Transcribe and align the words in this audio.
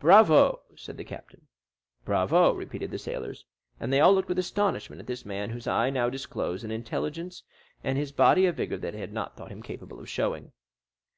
"Bravo!" 0.00 0.62
said 0.74 0.96
the 0.96 1.04
captain. 1.04 1.48
"Bravo!" 2.06 2.54
repeated 2.54 2.90
the 2.90 2.98
sailors. 2.98 3.44
And 3.78 3.92
they 3.92 4.00
all 4.00 4.14
looked 4.14 4.30
with 4.30 4.38
astonishment 4.38 5.00
at 5.00 5.06
this 5.06 5.26
man 5.26 5.50
whose 5.50 5.66
eye 5.66 5.90
now 5.90 6.08
disclosed 6.08 6.64
an 6.64 6.70
intelligence 6.70 7.42
and 7.84 7.98
his 7.98 8.10
body 8.10 8.46
a 8.46 8.52
vigor 8.52 8.78
they 8.78 8.92
had 8.92 9.12
not 9.12 9.36
thought 9.36 9.52
him 9.52 9.60
capable 9.62 10.00
of 10.00 10.08
showing. 10.08 10.52